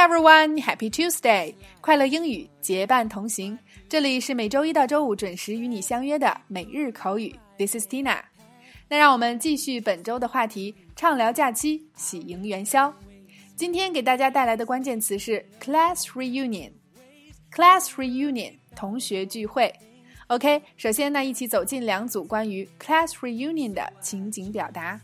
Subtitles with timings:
[0.00, 1.54] everyone, Happy Tuesday!
[1.82, 3.58] 快乐英语结伴同行。
[3.86, 7.36] 这里是每周一到周五准时与你相约的每日口语。
[7.58, 8.16] This is Tina。
[8.88, 12.90] 那让我们继续本周的话题，畅聊假期，喜迎元宵。
[13.54, 16.70] 今天给大家带来的关键词是 class reunion。
[17.52, 19.70] class reunion 同学聚会。
[20.28, 24.98] OK，首先呢，一起走进两组关于 class reunion 的情景表达。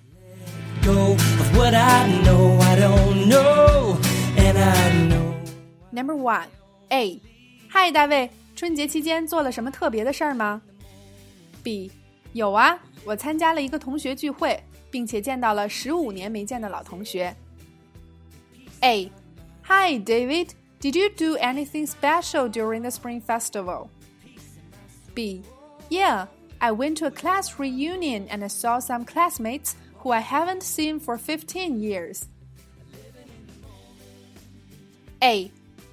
[5.92, 6.48] Number one,
[6.90, 7.22] A.
[7.68, 10.62] 嗨，大卫，春节期间做了什么特别的事儿吗？
[11.62, 11.92] B.
[12.34, 17.36] 有啊，我参加了一个同学聚会，并且见到了十五年没见的老同学。
[18.82, 19.12] A.
[19.64, 20.50] Hi, David.
[20.80, 23.90] Did you do anything special during the Spring Festival?
[25.14, 25.44] B.
[25.90, 26.28] Yeah,
[26.60, 31.00] I went to a class reunion and I saw some classmates who I haven't seen
[31.00, 32.28] for 15 years.
[35.23, 35.51] A.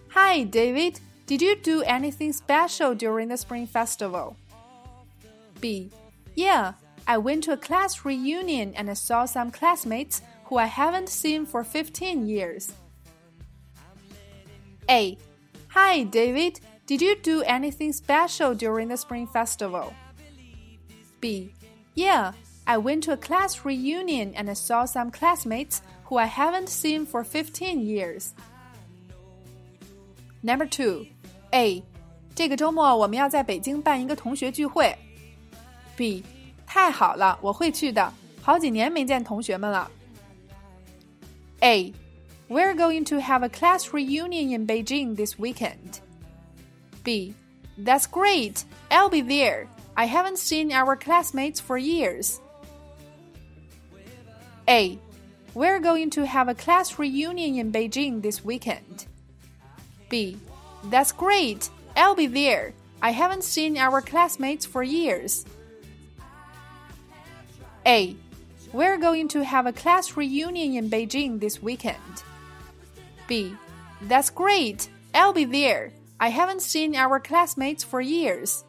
[0.10, 1.00] Hi, David.
[1.26, 4.36] Did you do anything special during the Spring Festival?
[5.62, 5.90] B.
[6.36, 6.74] Yeah,
[7.08, 11.46] I went to a class reunion and I saw some classmates who I haven't seen
[11.46, 12.74] for 15 years.
[14.90, 15.18] A.
[15.70, 16.60] Hi, David.
[16.86, 19.94] Did you do anything special during the Spring Festival?
[21.22, 21.54] B.
[21.96, 22.34] Yeah,
[22.68, 27.06] I went to a class reunion and I saw some classmates who I haven't seen
[27.06, 28.34] for 15 years.
[30.43, 31.07] Number two,
[31.51, 31.83] A，
[32.35, 34.97] 这个周末我们要在北京办一个同学聚会。
[35.97, 36.23] B，
[36.67, 38.13] 太好了，我会去的。
[38.41, 39.91] 好几年没见同学们了。
[41.61, 41.93] A,
[42.49, 45.99] we're going to have a class reunion in Beijing this weekend.
[47.03, 47.35] B,
[47.77, 48.63] that's great.
[48.91, 49.67] I'll be there.
[49.95, 52.39] I haven't seen our classmates for years.
[54.69, 54.99] A,
[55.55, 59.07] we're going to have a class reunion in Beijing this weekend.
[60.13, 60.37] B.
[60.91, 61.71] That's great.
[61.97, 62.73] I'll be there.
[63.01, 65.45] I haven't seen our classmates for years.
[67.87, 68.17] A.
[68.73, 72.23] We're going to have a class reunion in Beijing this weekend.
[73.27, 73.55] B.
[74.03, 74.89] That's great.
[75.15, 75.93] I'll be there.
[76.21, 78.63] I haven't seen our classmates for years.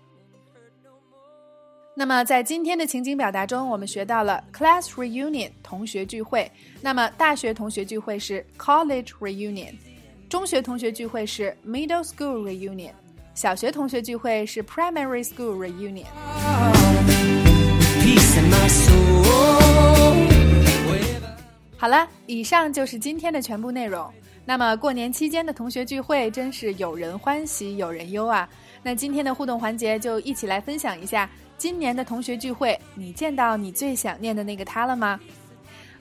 [1.95, 6.49] 那么在今天的情景表达中，我们学到了 class reunion 同学聚会。
[6.81, 9.75] 那么大学同学聚会是 college reunion。
[10.28, 12.90] 中学同学聚会是 middle school reunion，
[13.34, 16.04] 小学同学聚会是 primary school reunion。
[21.76, 24.10] 好了，以上就是今天的全部内容。
[24.44, 28.48] 那么过年期间的同学聚会真是有人欢喜有人忧啊！
[28.82, 35.18] 那今天的互动环节就一起来分享一下今年的同学聚会，你见到你最想念的那个他了吗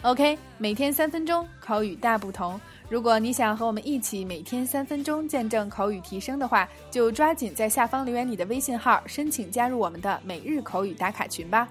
[0.01, 2.59] ？OK，每天三分钟，口语大不同。
[2.93, 11.67] 如果你想和我们一起每天三分钟见证口语提升的话，就抓紧在下方留言你的微信号，申请加入我们的每日口语打卡群吧。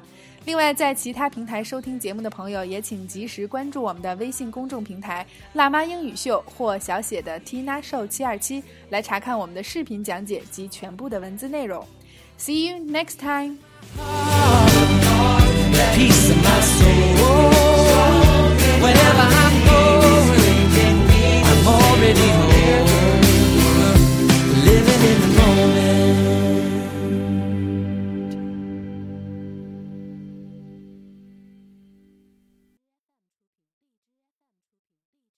[0.47, 5.25] 另外，在其他平台收听节目的朋友，也请及时关注我们的微信公众平台
[5.55, 11.87] “辣妈英语秀”或小写的 Tina Show 七二七，来查看我们的视频讲解及全部的文字内容。
[12.37, 13.59] See you next time.